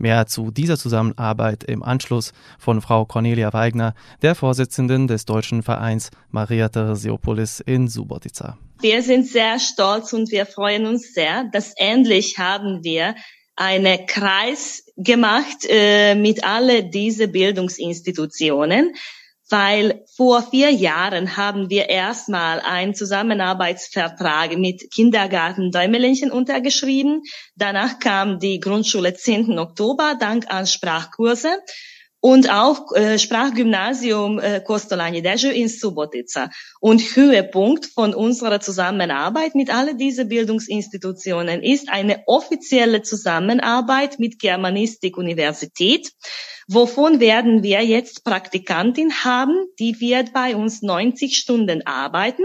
Mehr 0.00 0.26
zu 0.26 0.50
dieser 0.50 0.78
Zusammenarbeit 0.78 1.62
im 1.62 1.82
Anschluss 1.82 2.32
von 2.58 2.80
Frau 2.80 3.04
Cornelia 3.04 3.52
Weigner, 3.52 3.94
der 4.22 4.34
Vorsitzenden 4.34 5.08
des 5.08 5.26
deutschen 5.26 5.62
Vereins 5.62 6.10
Maria 6.30 6.70
Theresiopolis 6.70 7.60
in 7.60 7.86
Subotica. 7.86 8.56
Wir 8.80 9.02
sind 9.02 9.26
sehr 9.26 9.58
stolz 9.58 10.14
und 10.14 10.30
wir 10.30 10.46
freuen 10.46 10.86
uns 10.86 11.12
sehr, 11.12 11.44
dass 11.52 11.74
endlich 11.76 12.38
haben 12.38 12.82
wir 12.82 13.14
eine 13.56 14.06
Kreis 14.06 14.84
gemacht 14.96 15.66
äh, 15.68 16.14
mit 16.14 16.44
alle 16.44 16.84
diese 16.84 17.28
Bildungsinstitutionen, 17.28 18.94
weil 19.50 20.04
vor 20.16 20.42
vier 20.42 20.70
Jahren 20.70 21.36
haben 21.36 21.68
wir 21.70 21.88
erstmal 21.88 22.60
einen 22.60 22.94
Zusammenarbeitsvertrag 22.94 24.56
mit 24.56 24.90
Kindergarten 24.92 25.72
Däumelinchen 25.72 26.30
untergeschrieben. 26.30 27.22
Danach 27.56 27.98
kam 27.98 28.38
die 28.38 28.60
Grundschule 28.60 29.14
10. 29.14 29.58
Oktober 29.58 30.16
dank 30.18 30.50
an 30.50 30.66
Sprachkurse 30.66 31.58
und 32.20 32.50
auch 32.50 32.92
äh, 32.94 33.18
Sprachgymnasium 33.18 34.38
äh, 34.38 34.60
Kostolani 34.60 35.22
Deju 35.22 35.50
in 35.50 35.68
Subotica. 35.68 36.50
Und 36.80 37.00
Höhepunkt 37.00 37.86
von 37.86 38.14
unserer 38.14 38.60
Zusammenarbeit 38.60 39.54
mit 39.54 39.74
all 39.74 39.96
diesen 39.96 40.28
Bildungsinstitutionen 40.28 41.62
ist 41.62 41.88
eine 41.88 42.22
offizielle 42.26 43.02
Zusammenarbeit 43.02 44.18
mit 44.18 44.38
Germanistik 44.38 45.16
Universität. 45.16 46.12
Wovon 46.68 47.20
werden 47.20 47.62
wir 47.62 47.82
jetzt 47.84 48.22
Praktikantin 48.22 49.24
haben, 49.24 49.56
die 49.78 49.98
wird 50.00 50.32
bei 50.32 50.54
uns 50.54 50.82
90 50.82 51.36
Stunden 51.36 51.86
arbeiten, 51.86 52.44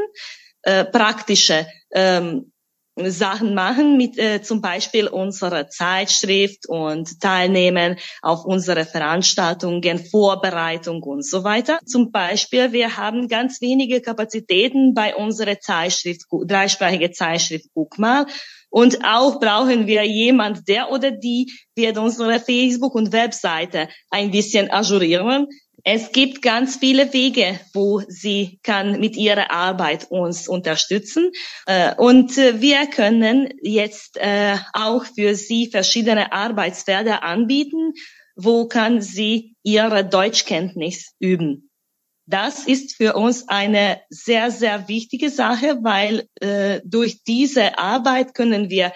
äh, 0.64 0.86
praktische 0.86 1.68
ähm, 1.92 2.52
Sachen 2.98 3.54
machen, 3.54 3.98
mit 3.98 4.18
äh, 4.18 4.42
zum 4.42 4.62
Beispiel 4.62 5.08
unserer 5.08 5.68
Zeitschrift 5.68 6.68
und 6.68 7.20
teilnehmen 7.20 7.98
auf 8.22 8.46
unsere 8.46 8.86
Veranstaltungen, 8.86 10.00
Vorbereitung 10.00 11.04
und 11.04 11.26
so 11.26 11.44
weiter. 11.44 11.80
Zum 11.86 12.12
Beispiel, 12.12 12.72
wir 12.72 12.96
haben 12.96 13.28
ganz 13.28 13.60
wenige 13.62 14.02
Kapazitäten 14.02 14.94
bei 14.94 15.14
unserer 15.14 15.60
Zeitschrift, 15.60 16.22
dreisprachige 16.48 17.12
Zeitschrift 17.12 17.66
Guck 17.74 18.00
mal. 18.00 18.26
Und 18.70 19.06
auch 19.06 19.40
brauchen 19.40 19.88
wir 19.88 20.04
jemand, 20.04 20.68
der 20.68 20.92
oder 20.92 21.12
die 21.12 21.52
wird 21.76 21.98
unsere 21.98 22.40
Facebook- 22.40 22.96
und 22.96 23.14
Webseite 23.14 23.90
ein 24.10 24.32
bisschen 24.32 24.70
ajourieren. 24.70 25.48
Es 25.88 26.12
gibt 26.12 26.42
ganz 26.42 26.78
viele 26.78 27.14
Wege, 27.14 27.60
wo 27.72 28.02
sie 28.08 28.60
kann 28.64 29.00
mit 29.00 29.16
ihrer 29.16 29.52
Arbeit 29.52 30.10
uns 30.10 30.48
unterstützen. 30.48 31.32
Äh, 31.68 31.94
und 31.94 32.36
äh, 32.40 32.60
wir 32.60 32.88
können 32.88 33.54
jetzt 33.62 34.18
äh, 34.18 34.58
auch 34.74 35.06
für 35.06 35.36
sie 35.36 35.68
verschiedene 35.68 36.34
Arbeitsfelder 36.34 37.22
anbieten. 37.22 37.94
Wo 38.36 38.68
kann 38.68 39.00
sie 39.00 39.56
ihre 39.62 40.04
Deutschkenntnis 40.04 41.14
üben? 41.20 41.70
Das 42.26 42.66
ist 42.66 42.96
für 42.96 43.14
uns 43.14 43.48
eine 43.48 44.02
sehr, 44.10 44.50
sehr 44.50 44.88
wichtige 44.88 45.30
Sache, 45.30 45.78
weil 45.84 46.28
durch 46.84 47.24
diese 47.24 47.78
Arbeit 47.78 48.34
können 48.34 48.72
wir 48.72 48.94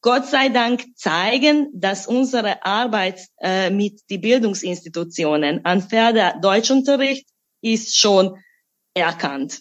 Gott 0.00 0.26
sei 0.26 0.48
Dank 0.48 0.84
zeigen, 0.96 1.68
dass 1.74 2.06
unsere 2.06 2.64
Arbeit 2.64 3.20
äh, 3.40 3.70
mit 3.70 4.00
die 4.10 4.18
Bildungsinstitutionen 4.18 5.64
an 5.64 5.82
Förder 5.82 6.38
Deutschunterricht 6.40 7.26
ist 7.62 7.98
schon 7.98 8.36
erkannt. 8.94 9.60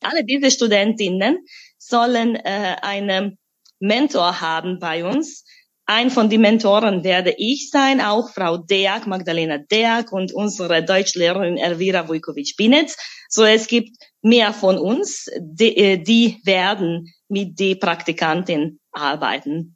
Alle 0.00 0.24
diese 0.24 0.50
Studentinnen 0.50 1.44
sollen 1.78 2.36
äh, 2.36 2.76
einen 2.82 3.38
Mentor 3.80 4.40
haben 4.40 4.78
bei 4.78 5.04
uns. 5.04 5.44
Ein 5.84 6.10
von 6.10 6.30
den 6.30 6.42
Mentoren 6.42 7.02
werde 7.02 7.34
ich 7.36 7.70
sein, 7.70 8.00
auch 8.00 8.30
Frau 8.30 8.56
Deak, 8.56 9.08
Magdalena 9.08 9.58
Deak 9.58 10.12
und 10.12 10.32
unsere 10.32 10.84
Deutschlehrerin 10.84 11.58
Elvira 11.58 12.08
Vujkovic-Binetz. 12.08 12.96
So, 13.28 13.44
es 13.44 13.66
gibt 13.66 13.90
mehr 14.22 14.52
von 14.52 14.78
uns, 14.78 15.26
die, 15.40 15.76
äh, 15.76 15.98
die 15.98 16.40
werden 16.44 17.12
mit 17.32 17.58
die 17.58 17.74
Praktikantin 17.74 18.78
arbeiten. 18.92 19.74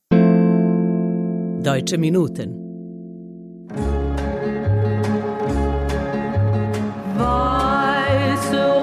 Deutsche 1.63 1.97
Minuten. 1.99 2.55
Weiße 7.17 8.77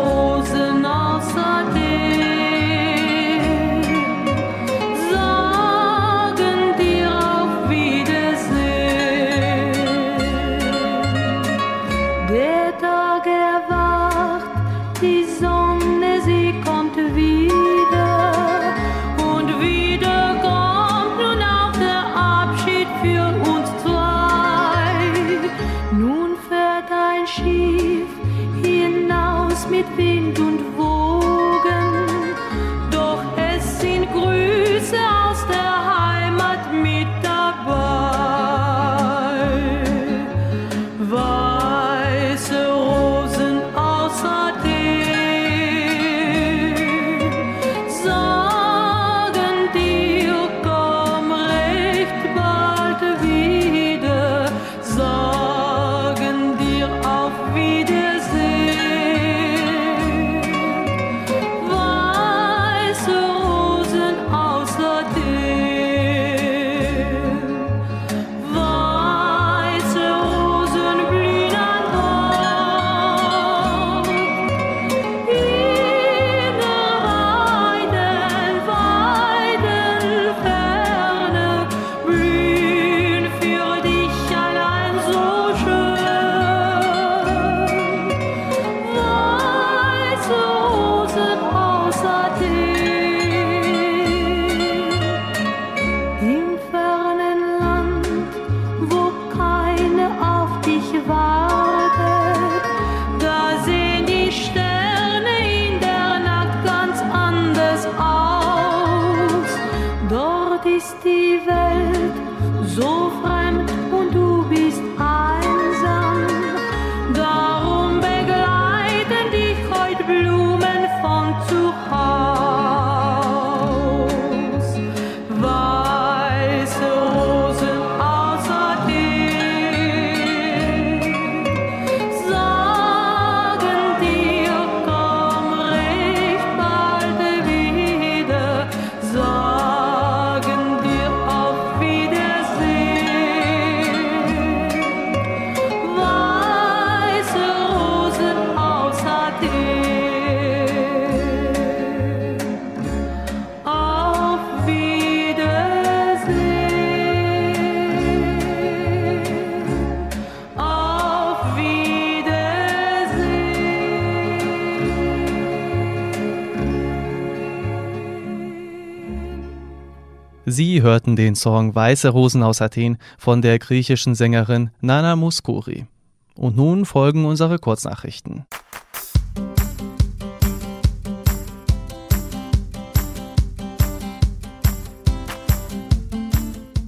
Sie 170.53 170.83
hörten 170.83 171.15
den 171.15 171.33
Song 171.33 171.73
Weiße 171.73 172.09
Rosen 172.09 172.43
aus 172.43 172.61
Athen 172.61 172.99
von 173.17 173.41
der 173.41 173.57
griechischen 173.57 174.13
Sängerin 174.13 174.69
Nana 174.81 175.15
Mouskouri. 175.15 175.87
Und 176.35 176.55
nun 176.55 176.85
folgen 176.85 177.25
unsere 177.25 177.57
Kurznachrichten. 177.57 178.45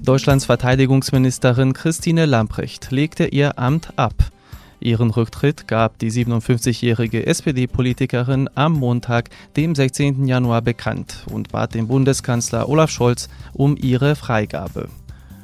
Deutschlands 0.04 0.46
Verteidigungsministerin 0.46 1.74
Christine 1.74 2.28
Lamprecht 2.28 2.92
legte 2.92 3.26
ihr 3.26 3.58
Amt 3.58 3.98
ab. 3.98 4.14
Ihren 4.80 5.12
Rücktritt 5.12 5.68
gab 5.68 5.98
die 6.00 6.12
57-jährige 6.12 7.26
SPD-Politikerin 7.26 8.50
am 8.56 8.74
Montag, 8.74 9.30
dem 9.56 9.74
16. 9.74 10.28
Januar, 10.28 10.62
bekannt 10.62 11.26
und 11.32 11.52
bat 11.52 11.74
den 11.74 11.88
Bundeskanzler 11.88 12.68
Olaf 12.70 12.90
Scholz 12.90 13.30
um 13.54 13.78
ihre 13.78 14.16
Freigabe. 14.16 14.90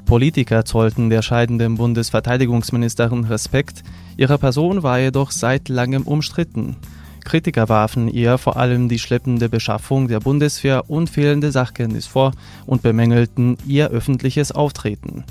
Politiker 0.05 0.65
zollten 0.65 1.09
der 1.09 1.21
scheidenden 1.21 1.75
Bundesverteidigungsministerin 1.75 3.23
Respekt, 3.23 3.83
ihre 4.17 4.37
Person 4.37 4.83
war 4.83 4.99
jedoch 4.99 5.31
seit 5.31 5.69
langem 5.69 6.03
umstritten. 6.03 6.75
Kritiker 7.23 7.69
warfen 7.69 8.09
ihr 8.09 8.37
vor 8.37 8.57
allem 8.57 8.89
die 8.89 8.99
schleppende 8.99 9.47
Beschaffung 9.47 10.07
der 10.07 10.19
Bundeswehr 10.19 10.89
und 10.89 11.09
fehlende 11.09 11.51
Sachkenntnis 11.51 12.07
vor 12.07 12.33
und 12.65 12.81
bemängelten 12.81 13.57
ihr 13.65 13.89
öffentliches 13.89 14.51
Auftreten. 14.51 15.23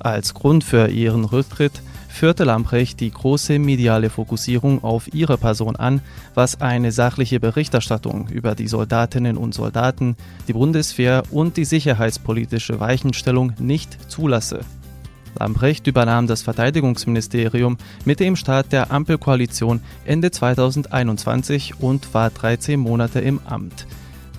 Als 0.00 0.32
Grund 0.32 0.64
für 0.64 0.88
ihren 0.88 1.24
Rücktritt 1.24 1.82
führte 2.14 2.44
Lamprecht 2.44 3.00
die 3.00 3.10
große 3.10 3.58
mediale 3.58 4.08
Fokussierung 4.08 4.84
auf 4.84 5.12
ihre 5.12 5.36
Person 5.36 5.74
an, 5.74 6.00
was 6.34 6.60
eine 6.60 6.92
sachliche 6.92 7.40
Berichterstattung 7.40 8.28
über 8.28 8.54
die 8.54 8.68
Soldatinnen 8.68 9.36
und 9.36 9.52
Soldaten, 9.52 10.16
die 10.46 10.52
Bundeswehr 10.52 11.24
und 11.30 11.56
die 11.56 11.64
sicherheitspolitische 11.64 12.78
Weichenstellung 12.78 13.52
nicht 13.58 14.10
zulasse. 14.10 14.60
Lambrecht 15.38 15.88
übernahm 15.88 16.28
das 16.28 16.42
Verteidigungsministerium 16.42 17.78
mit 18.04 18.20
dem 18.20 18.36
Start 18.36 18.70
der 18.70 18.92
Ampelkoalition 18.92 19.80
Ende 20.04 20.30
2021 20.30 21.80
und 21.80 22.14
war 22.14 22.30
13 22.30 22.78
Monate 22.78 23.18
im 23.18 23.40
Amt. 23.44 23.88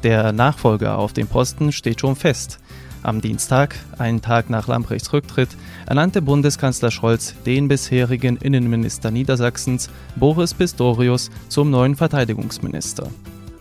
Der 0.03 0.31
Nachfolger 0.31 0.97
auf 0.97 1.11
dem 1.11 1.27
Posten 1.27 1.73
steht 1.73 1.99
schon 1.99 2.15
fest. 2.15 2.59
Am 3.05 3.21
Dienstag, 3.21 3.75
einen 3.99 4.21
Tag 4.23 4.49
nach 4.49 4.67
Lambrechts 4.67 5.13
Rücktritt, 5.13 5.49
ernannte 5.85 6.23
Bundeskanzler 6.23 6.89
Scholz 6.89 7.35
den 7.45 7.67
bisherigen 7.67 8.37
Innenminister 8.37 9.11
Niedersachsens, 9.11 9.91
Boris 10.15 10.55
Pistorius, 10.55 11.29
zum 11.47 11.69
neuen 11.69 11.95
Verteidigungsminister. 11.95 13.07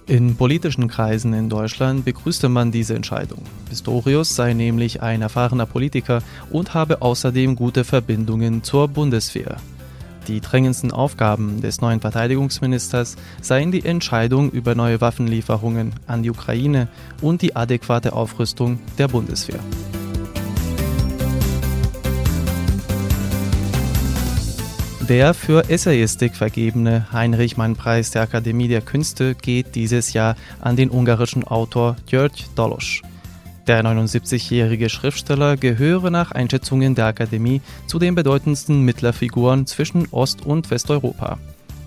In 0.07 0.35
politischen 0.37 0.89
Kreisen 0.89 1.35
in 1.35 1.51
Deutschland 1.51 2.07
begrüßte 2.07 2.49
man 2.49 2.73
diese 2.73 2.95
Entscheidung. 2.95 3.43
Pistorius 3.69 4.35
sei 4.35 4.55
nämlich 4.55 5.03
ein 5.03 5.21
erfahrener 5.21 5.67
Politiker 5.67 6.23
und 6.51 6.73
habe 6.73 7.03
außerdem 7.03 7.55
gute 7.55 7.85
Verbindungen 7.85 8.63
zur 8.63 8.89
Bundeswehr. 8.89 9.59
Die 10.29 10.41
drängendsten 10.41 10.91
Aufgaben 10.91 11.61
des 11.61 11.81
neuen 11.81 12.01
Verteidigungsministers 12.01 13.17
seien 13.43 13.73
die 13.73 13.85
Entscheidung 13.85 14.51
über 14.51 14.75
neue 14.75 15.01
Waffenlieferungen 15.01 15.93
an 16.07 16.23
die 16.23 16.31
Ukraine 16.31 16.89
und 17.21 17.43
die 17.43 17.57
adäquate 17.57 18.15
Aufrüstung 18.15 18.79
der 18.97 19.09
Bundeswehr. 19.09 19.61
Der 25.09 25.35
für 25.35 25.69
Essayistik 25.69 26.35
vergebene 26.35 27.07
Heinrich-Mann-Preis 27.13 28.11
der 28.13 28.23
Akademie 28.23 28.69
der 28.69 28.81
Künste 28.81 29.35
geht 29.35 29.75
dieses 29.75 30.15
Jahr 30.15 30.35
an 30.63 30.77
den 30.77 30.91
ungarischen 30.91 31.45
Autor 31.45 31.97
György 32.07 32.45
Dalosch. 32.55 33.03
Der 33.67 33.83
79-jährige 33.83 34.91
Schriftsteller 34.91 35.57
gehöre 35.57 36.11
nach 36.11 36.33
Einschätzungen 36.33 36.95
der 36.95 37.07
Akademie 37.07 37.63
zu 37.87 37.99
den 37.99 38.15
bedeutendsten 38.15 38.83
Mittlerfiguren 38.83 39.67
zwischen 39.67 40.07
Ost- 40.11 40.45
und 40.45 40.71
Westeuropa. 40.71 41.39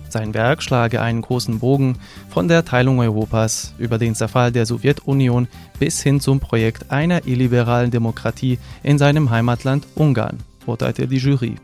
Sein 0.08 0.34
Werk 0.34 0.62
schlage 0.62 1.00
einen 1.00 1.22
großen 1.22 1.60
Bogen 1.60 1.98
von 2.30 2.48
der 2.48 2.64
Teilung 2.64 2.98
Europas 2.98 3.74
über 3.78 3.98
den 3.98 4.16
Zerfall 4.16 4.50
der 4.50 4.66
Sowjetunion 4.66 5.46
bis 5.78 6.02
hin 6.02 6.18
zum 6.18 6.40
Projekt 6.40 6.90
einer 6.90 7.26
illiberalen 7.28 7.92
Demokratie 7.92 8.58
in 8.82 8.98
seinem 8.98 9.30
Heimatland 9.30 9.86
Ungarn, 9.94 10.38
urteilte 10.66 11.06
die 11.06 11.18
Jury. 11.18 11.56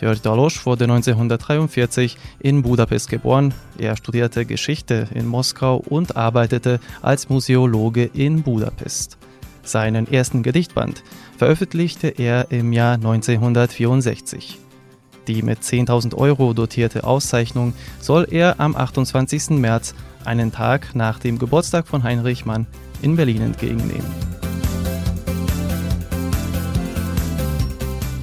György 0.00 0.20
Dalosch 0.22 0.66
wurde 0.66 0.84
1943 0.84 2.16
in 2.40 2.62
Budapest 2.62 3.08
geboren. 3.08 3.54
Er 3.78 3.96
studierte 3.96 4.44
Geschichte 4.46 5.08
in 5.14 5.26
Moskau 5.26 5.76
und 5.76 6.16
arbeitete 6.16 6.80
als 7.02 7.28
Museologe 7.28 8.04
in 8.04 8.42
Budapest. 8.42 9.19
Seinen 9.70 10.10
ersten 10.10 10.42
Gedichtband 10.42 11.04
veröffentlichte 11.38 12.08
er 12.08 12.50
im 12.50 12.72
Jahr 12.72 12.94
1964. 12.94 14.58
Die 15.28 15.42
mit 15.42 15.60
10.000 15.60 16.16
Euro 16.16 16.54
dotierte 16.54 17.04
Auszeichnung 17.04 17.74
soll 18.00 18.26
er 18.28 18.58
am 18.58 18.74
28. 18.74 19.50
März, 19.50 19.94
einen 20.24 20.50
Tag 20.50 20.96
nach 20.96 21.20
dem 21.20 21.38
Geburtstag 21.38 21.86
von 21.86 22.02
Heinrich 22.02 22.44
Mann, 22.44 22.66
in 23.00 23.14
Berlin 23.14 23.42
entgegennehmen. 23.42 24.06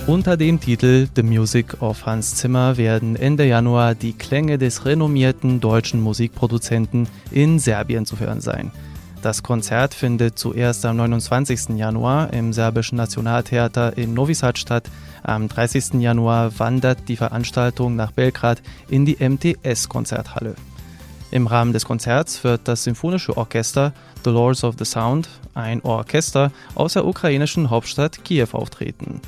Unter 0.05 0.35
dem 0.35 0.59
Titel 0.59 1.07
The 1.15 1.23
Music 1.23 1.81
of 1.81 2.05
Hans 2.05 2.35
Zimmer 2.35 2.75
werden 2.75 3.15
Ende 3.15 3.45
Januar 3.45 3.95
die 3.95 4.13
Klänge 4.13 4.57
des 4.57 4.85
renommierten 4.85 5.61
deutschen 5.61 6.01
Musikproduzenten 6.01 7.07
in 7.31 7.59
Serbien 7.59 8.05
zu 8.05 8.19
hören 8.19 8.41
sein. 8.41 8.71
Das 9.21 9.41
Konzert 9.41 9.93
findet 9.93 10.37
zuerst 10.37 10.85
am 10.85 10.97
29. 10.97 11.69
Januar 11.75 12.31
im 12.33 12.53
serbischen 12.53 12.97
Nationaltheater 12.97 13.97
in 13.97 14.13
Novi 14.13 14.35
Sad 14.35 14.59
statt. 14.59 14.89
Am 15.23 15.47
30. 15.47 15.95
Januar 15.95 16.57
wandert 16.59 17.09
die 17.09 17.17
Veranstaltung 17.17 17.95
nach 17.95 18.11
Belgrad 18.11 18.61
in 18.87 19.05
die 19.05 19.17
MTS-Konzerthalle. 19.19 20.55
Im 21.31 21.47
Rahmen 21.47 21.73
des 21.73 21.83
Konzerts 21.83 22.43
wird 22.43 22.67
das 22.67 22.83
Symphonische 22.83 23.35
Orchester 23.35 23.91
The 24.23 24.29
Lords 24.29 24.63
of 24.63 24.75
the 24.77 24.85
Sound, 24.85 25.27
ein 25.55 25.81
Orchester 25.81 26.51
aus 26.75 26.93
der 26.93 27.05
ukrainischen 27.05 27.69
Hauptstadt 27.69 28.23
Kiew, 28.23 28.49
auftreten. 28.53 29.19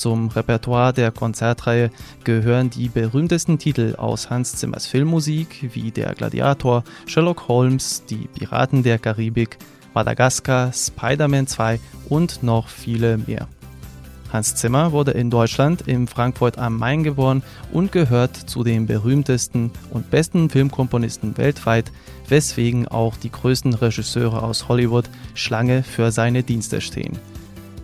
Zum 0.00 0.30
Repertoire 0.30 0.94
der 0.94 1.10
Konzertreihe 1.10 1.90
gehören 2.24 2.70
die 2.70 2.88
berühmtesten 2.88 3.58
Titel 3.58 3.96
aus 3.98 4.30
Hans 4.30 4.56
Zimmers 4.56 4.86
Filmmusik 4.86 5.68
wie 5.74 5.90
Der 5.90 6.14
Gladiator, 6.14 6.84
Sherlock 7.04 7.48
Holmes, 7.48 8.02
Die 8.08 8.26
Piraten 8.34 8.82
der 8.82 8.98
Karibik, 8.98 9.58
Madagaskar, 9.92 10.72
Spider-Man 10.72 11.46
2 11.46 11.80
und 12.08 12.42
noch 12.42 12.68
viele 12.68 13.18
mehr. 13.18 13.46
Hans 14.32 14.54
Zimmer 14.54 14.92
wurde 14.92 15.10
in 15.10 15.28
Deutschland 15.28 15.82
in 15.82 16.06
Frankfurt 16.06 16.56
am 16.56 16.78
Main 16.78 17.04
geboren 17.04 17.42
und 17.70 17.92
gehört 17.92 18.34
zu 18.34 18.64
den 18.64 18.86
berühmtesten 18.86 19.70
und 19.90 20.10
besten 20.10 20.48
Filmkomponisten 20.48 21.36
weltweit, 21.36 21.92
weswegen 22.26 22.88
auch 22.88 23.18
die 23.18 23.30
größten 23.30 23.74
Regisseure 23.74 24.42
aus 24.44 24.66
Hollywood 24.66 25.10
Schlange 25.34 25.82
für 25.82 26.10
seine 26.10 26.42
Dienste 26.42 26.80
stehen. 26.80 27.18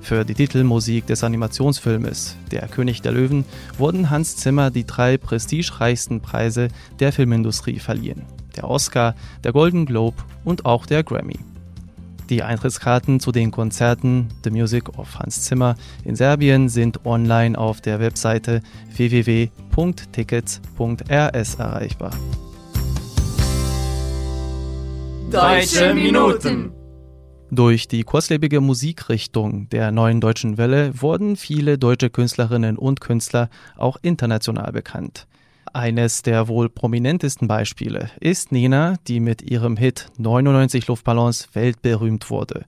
Für 0.07 0.25
die 0.25 0.35
Titelmusik 0.35 1.07
des 1.09 1.25
Animationsfilmes 1.25 2.37
Der 2.53 2.69
König 2.69 3.03
der 3.03 3.11
Löwen 3.11 3.45
wurden 3.77 4.09
Hans 4.09 4.37
Zimmer 4.37 4.71
die 4.71 4.87
drei 4.87 5.19
prestigereichsten 5.19 6.21
Preise 6.21 6.69
der 7.01 7.13
Filmindustrie 7.13 7.81
verliehen. 7.81 8.23
Der 8.55 8.71
Oscar, 8.71 9.17
der 9.43 9.51
Golden 9.51 9.85
Globe 9.85 10.19
und 10.45 10.65
auch 10.65 10.87
der 10.87 11.03
Grammy. 11.03 11.41
Die 12.31 12.45
Eintrittskarten 12.45 13.19
zu 13.19 13.33
den 13.33 13.51
Konzerten 13.51 14.29
The 14.45 14.51
Music 14.51 14.97
of 14.97 15.19
Hans 15.19 15.43
Zimmer 15.43 15.75
in 16.05 16.15
Serbien 16.15 16.69
sind 16.69 17.05
online 17.05 17.59
auf 17.59 17.81
der 17.81 17.99
Webseite 17.99 18.63
www.tickets.rs 18.95 21.55
erreichbar. 21.57 22.13
Deutsche 25.33 25.95
Minuten. 25.95 26.76
Durch 27.51 27.87
die 27.87 28.03
kurzlebige 28.03 28.61
Musikrichtung 28.61 29.69
der 29.69 29.93
neuen 29.93 30.21
deutschen 30.21 30.59
Welle 30.59 31.01
wurden 31.01 31.37
viele 31.37 31.79
deutsche 31.79 32.11
Künstlerinnen 32.11 32.77
und 32.77 33.01
Künstler 33.01 33.51
auch 33.77 33.99
international 34.03 34.73
bekannt. 34.73 35.29
Eines 35.73 36.23
der 36.23 36.49
wohl 36.49 36.69
prominentesten 36.69 37.47
Beispiele 37.47 38.11
ist 38.19 38.51
Nena, 38.51 38.97
die 39.07 39.21
mit 39.21 39.43
ihrem 39.43 39.77
Hit 39.77 40.09
99 40.19 40.89
Luftballons 40.89 41.51
weltberühmt 41.55 42.31
wurde. 42.31 42.65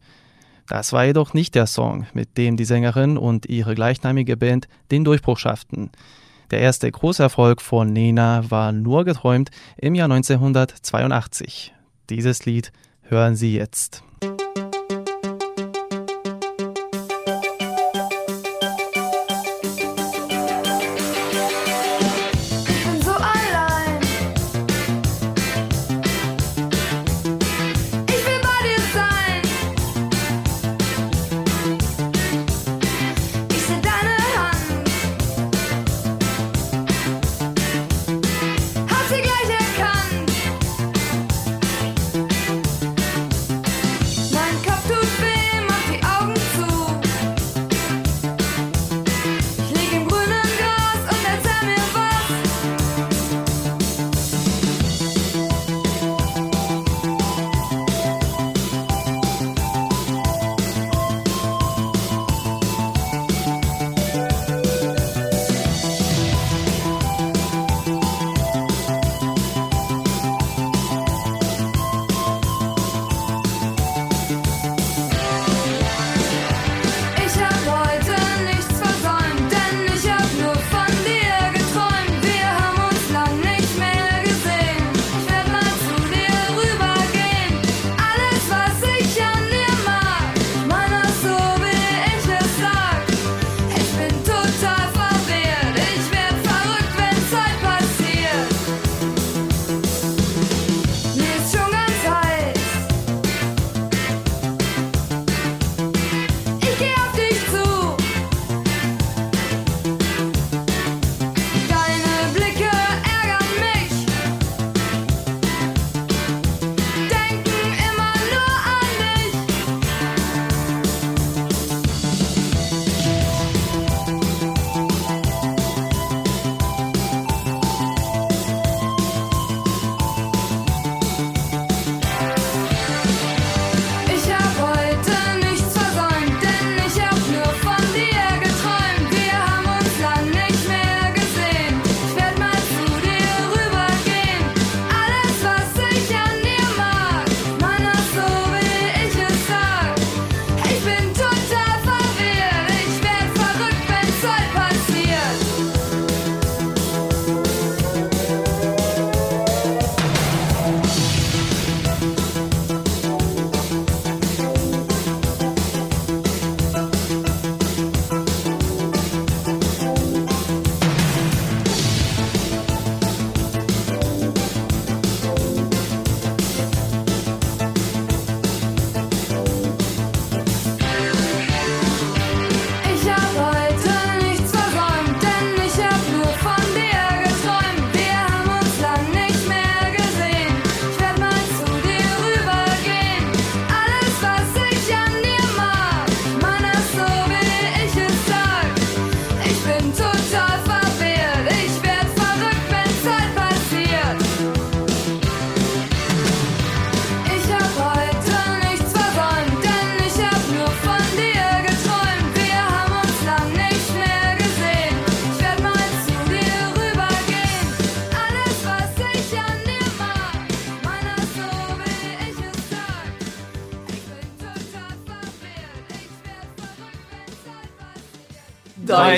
Das 0.69 0.93
war 0.93 1.07
jedoch 1.07 1.35
nicht 1.35 1.55
der 1.55 1.67
Song, 1.67 2.07
mit 2.12 2.37
dem 2.37 2.57
die 2.57 2.67
Sängerin 2.67 3.17
und 3.17 3.47
ihre 3.47 3.75
gleichnamige 3.75 4.37
Band 4.37 4.69
den 4.91 5.05
Durchbruch 5.05 5.38
schafften. 5.38 5.91
Der 6.51 6.61
erste 6.61 6.91
Großerfolg 6.91 7.62
von 7.62 7.93
Nena 7.93 8.51
war 8.51 8.73
nur 8.73 9.05
geträumt 9.05 9.51
im 9.77 9.95
Jahr 9.95 10.11
1982. 10.11 11.75
Dieses 12.11 12.47
Lied 12.47 12.73
hören 13.03 13.35
Sie 13.35 13.55
jetzt. 13.55 14.05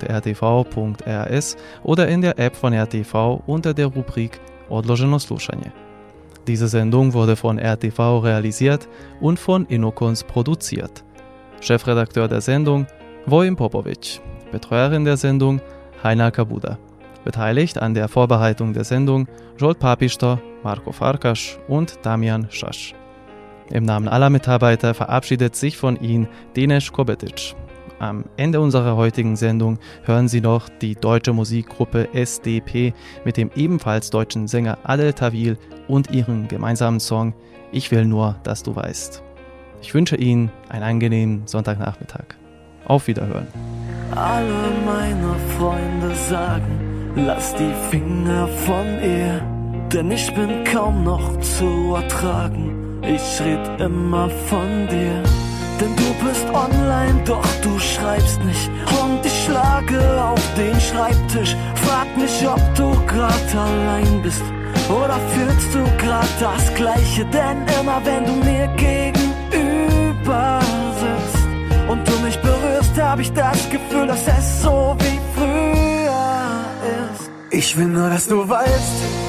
oder 1.82 2.06
in 2.08 2.20
der 2.20 2.38
App 2.38 2.54
von 2.54 2.74
RTV 2.74 3.42
unter 3.46 3.72
der 3.72 3.86
Rubrik 3.86 4.38
Odloženo 4.68 5.18
slušanje. 5.18 5.72
Diese 6.46 6.68
Sendung 6.68 7.12
wurde 7.14 7.36
von 7.36 7.58
RTV 7.58 8.18
realisiert 8.22 8.88
und 9.20 9.38
von 9.38 9.66
Inokons 9.66 10.22
produziert. 10.24 11.02
Chefredakteur 11.60 12.28
der 12.28 12.42
Sendung 12.42 12.86
Vojin 13.26 13.56
Popovic, 13.56 14.20
Betreuerin 14.52 15.04
der 15.06 15.16
Sendung 15.16 15.60
Heiner 16.02 16.30
Kabuda. 16.30 16.78
Beteiligt 17.24 17.78
an 17.78 17.94
der 17.94 18.08
Vorbereitung 18.08 18.74
der 18.74 18.84
Sendung 18.84 19.28
Jolt 19.58 19.78
Papister, 19.78 20.40
Marco 20.62 20.92
Farkas 20.92 21.58
und 21.68 21.98
Damian 22.02 22.46
Schasch. 22.50 22.94
Im 23.72 23.84
Namen 23.84 24.08
aller 24.08 24.30
Mitarbeiter 24.30 24.94
verabschiedet 24.94 25.54
sich 25.54 25.76
von 25.76 26.00
Ihnen 26.00 26.28
Dinesh 26.56 26.92
Kobetic. 26.92 27.54
Am 28.00 28.24
Ende 28.36 28.60
unserer 28.60 28.96
heutigen 28.96 29.36
Sendung 29.36 29.78
hören 30.04 30.26
Sie 30.26 30.40
noch 30.40 30.68
die 30.68 30.94
deutsche 30.94 31.34
Musikgruppe 31.34 32.08
SDP 32.14 32.94
mit 33.24 33.36
dem 33.36 33.50
ebenfalls 33.54 34.08
deutschen 34.08 34.48
Sänger 34.48 34.78
Adel 34.84 35.12
Tawil 35.12 35.58
und 35.86 36.10
ihren 36.10 36.48
gemeinsamen 36.48 36.98
Song 36.98 37.34
Ich 37.72 37.90
will 37.90 38.06
nur, 38.06 38.36
dass 38.42 38.62
du 38.62 38.74
weißt. 38.74 39.22
Ich 39.82 39.94
wünsche 39.94 40.16
Ihnen 40.16 40.50
einen 40.68 40.82
angenehmen 40.82 41.42
Sonntagnachmittag. 41.46 42.24
Auf 42.86 43.06
Wiederhören. 43.06 43.46
Alle 44.12 44.72
meine 44.84 45.36
Freunde 45.58 46.14
sagen, 46.14 47.12
lass 47.14 47.54
die 47.54 47.72
Finger 47.90 48.48
von 48.48 48.86
ihr, 49.02 49.42
denn 49.92 50.10
ich 50.10 50.34
bin 50.34 50.64
kaum 50.64 51.04
noch 51.04 51.38
zu 51.40 51.94
ertragen. 51.94 52.79
Ich 53.02 53.40
red 53.40 53.80
immer 53.80 54.28
von 54.48 54.86
dir, 54.88 55.22
denn 55.80 55.96
du 55.96 56.26
bist 56.26 56.46
online, 56.52 57.22
doch 57.24 57.46
du 57.62 57.78
schreibst 57.78 58.44
nicht. 58.44 58.70
Und 59.02 59.24
ich 59.24 59.44
schlage 59.44 59.98
auf 60.22 60.42
den 60.56 60.78
Schreibtisch, 60.80 61.56
frag 61.76 62.14
mich, 62.16 62.46
ob 62.46 62.60
du 62.74 62.90
grad 63.06 63.54
allein 63.54 64.22
bist. 64.22 64.42
Oder 64.88 65.18
fühlst 65.32 65.74
du 65.74 66.04
grad 66.04 66.28
das 66.40 66.74
Gleiche, 66.74 67.24
denn 67.26 67.58
immer 67.80 68.00
wenn 68.04 68.26
du 68.26 68.32
mir 68.44 68.66
gegenüber 68.76 70.60
sitzt 71.00 71.46
und 71.88 72.06
du 72.06 72.12
mich 72.24 72.38
berührst, 72.40 73.00
hab 73.00 73.18
ich 73.18 73.32
das 73.32 73.70
Gefühl, 73.70 74.08
dass 74.08 74.26
es 74.26 74.62
so 74.62 74.96
wie 74.98 75.18
früher 75.34 76.64
ist. 77.12 77.30
Ich 77.50 77.76
will 77.76 77.86
nur, 77.86 78.10
dass 78.10 78.26
du 78.26 78.46
weißt, 78.48 79.19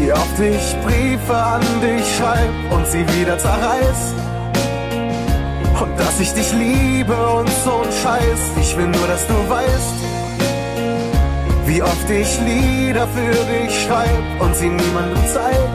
wie 0.00 0.12
oft 0.12 0.38
ich 0.38 0.76
Briefe 0.84 1.36
an 1.36 1.62
dich 1.82 2.16
schreib 2.16 2.54
und 2.70 2.86
sie 2.86 3.04
wieder 3.18 3.38
zerreiß. 3.38 4.00
Und 5.80 5.98
dass 5.98 6.20
ich 6.20 6.32
dich 6.32 6.52
liebe 6.52 7.16
und 7.38 7.50
so 7.64 7.82
ein 7.84 7.92
Scheiß. 8.02 8.40
Ich 8.60 8.76
will 8.76 8.88
nur, 8.88 9.06
dass 9.06 9.26
du 9.26 9.34
weißt, 9.48 9.94
wie 11.66 11.82
oft 11.82 12.10
ich 12.10 12.40
Lieder 12.40 13.06
für 13.08 13.34
dich 13.52 13.82
schreib 13.84 14.24
und 14.40 14.54
sie 14.56 14.68
niemandem 14.68 15.24
zeig. 15.32 15.70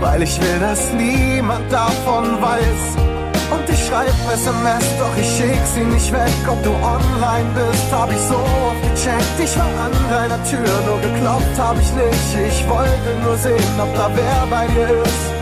Weil 0.00 0.22
ich 0.22 0.40
will, 0.40 0.58
dass 0.60 0.92
niemand 0.92 1.70
davon 1.70 2.40
weiß. 2.40 3.09
Und 3.50 3.68
ich 3.68 3.86
schreib 3.86 4.14
SMS, 4.32 4.84
doch 4.98 5.16
ich 5.18 5.28
schick 5.36 5.60
sie 5.74 5.84
nicht 5.84 6.12
weg. 6.12 6.34
Ob 6.48 6.62
du 6.62 6.70
online 6.70 7.50
bist, 7.54 7.92
hab 7.92 8.10
ich 8.10 8.20
so 8.20 8.36
oft 8.36 8.82
gecheckt. 8.82 9.36
Ich 9.42 9.58
war 9.58 9.74
an 9.86 9.92
deiner 10.08 10.42
Tür, 10.44 10.70
nur 10.86 11.00
geklopft 11.00 11.58
hab 11.58 11.76
ich 11.78 11.92
nicht. 11.94 12.30
Ich 12.48 12.68
wollte 12.68 13.10
nur 13.24 13.36
sehen, 13.36 13.74
ob 13.80 13.92
da 13.94 14.10
wer 14.14 14.46
bei 14.48 14.66
dir 14.68 15.02
ist. 15.02 15.40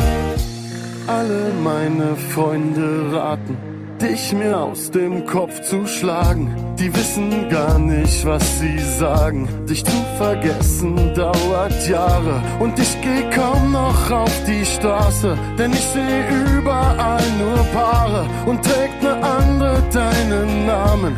Alle 1.07 1.53
meine 1.63 2.17
Freunde 2.35 3.13
raten, 3.13 3.57
dich 4.01 4.33
mir 4.33 4.57
aus 4.59 4.91
dem 4.91 5.27
Kopf 5.27 5.61
zu 5.63 5.87
schlagen. 5.87 6.55
Die 6.79 6.95
wissen 6.95 7.49
gar 7.49 7.79
nicht, 7.79 8.25
was 8.25 8.61
sie 8.61 8.79
sagen. 8.79 9.49
Dich 9.67 9.85
zu 9.85 10.05
vergessen 10.17 11.15
dauert 11.15 11.89
Jahre. 11.89 12.43
Und 12.61 12.79
ich 12.79 12.97
geh 13.03 13.29
kaum 13.35 13.73
noch 13.73 14.11
auf 14.11 14.45
die 14.47 14.65
Straße, 14.65 15.37
denn 15.59 15.73
ich 15.73 15.87
seh 15.95 16.59
überall 16.59 17.25
nur 17.39 17.65
Paare 17.75 18.27
und 18.47 18.65
trägt 18.65 19.03
ne 19.03 19.15
andere 19.23 19.83
deinen 19.93 20.67
Namen. 20.67 21.17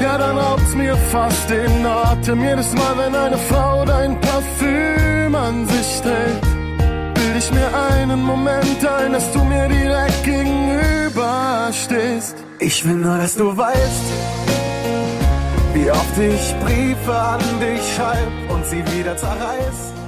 Ja, 0.00 0.18
dann 0.18 0.36
raubt's 0.36 0.74
mir 0.74 0.96
fast 0.96 1.48
den 1.50 1.86
Atem. 1.86 2.42
Jedes 2.42 2.72
Mal, 2.74 2.98
wenn 2.98 3.14
eine 3.14 3.38
Frau 3.38 3.84
dein 3.84 4.20
Parfüm 4.20 5.34
an 5.34 5.66
sich 5.66 6.00
trägt 6.02 6.53
bild 7.34 7.44
ich 7.44 7.52
mir 7.52 7.68
einen 7.90 8.22
Moment 8.22 8.86
ein, 8.86 9.12
dass 9.12 9.30
du 9.32 9.42
mir 9.44 9.68
direkt 9.68 10.24
gegenüber. 10.24 11.70
Ich 12.60 12.84
will 12.84 12.94
nur, 12.94 13.18
dass 13.18 13.36
du 13.36 13.56
weißt, 13.56 14.04
wie 15.74 15.90
oft 15.90 16.18
ich 16.18 16.54
Briefe 16.64 17.14
an 17.14 17.40
dich 17.60 17.94
schreib 17.94 18.28
und 18.48 18.64
sie 18.66 18.82
wieder 18.96 19.16
zerreiß. 19.16 20.03